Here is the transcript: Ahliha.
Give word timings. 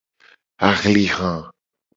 Ahliha. 0.69 1.33